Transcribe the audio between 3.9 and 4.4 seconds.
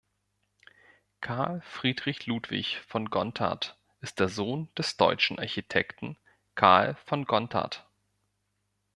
ist der